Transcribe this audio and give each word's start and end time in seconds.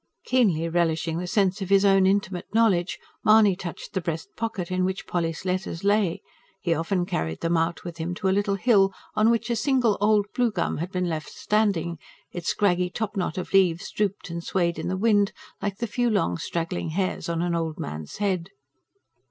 Keenly 0.25 0.67
relishing 0.67 1.19
the 1.19 1.27
sense 1.27 1.61
of 1.61 1.69
his 1.69 1.85
own 1.85 2.07
intimate 2.07 2.51
knowledge, 2.55 2.97
Mahony 3.23 3.55
touched 3.55 3.93
the 3.93 4.01
breast 4.01 4.29
pocket 4.35 4.71
in 4.71 4.83
which 4.83 5.05
Polly's 5.05 5.45
letters 5.45 5.83
lay 5.83 6.23
he 6.59 6.73
often 6.73 7.05
carried 7.05 7.41
them 7.41 7.55
out 7.55 7.83
with 7.83 7.97
him 7.99 8.15
to 8.15 8.27
a 8.27 8.31
little 8.33 8.55
hill, 8.55 8.91
on 9.13 9.29
which 9.29 9.51
a 9.51 9.55
single 9.55 9.99
old 10.01 10.25
blue 10.33 10.49
gum 10.51 10.77
had 10.77 10.91
been 10.91 11.07
left 11.07 11.29
standing; 11.29 11.99
its 12.31 12.47
scraggy 12.47 12.89
top 12.89 13.15
knot 13.15 13.37
of 13.37 13.53
leaves 13.53 13.91
drooped 13.91 14.31
and 14.31 14.43
swayed 14.43 14.79
in 14.79 14.87
the 14.87 14.97
wind, 14.97 15.33
like 15.61 15.77
the 15.77 15.85
few 15.85 16.09
long 16.09 16.35
straggling 16.35 16.89
hairs 16.89 17.29
on 17.29 17.43
an 17.43 17.53
old 17.53 17.77
man's 17.77 18.17
head. 18.17 18.49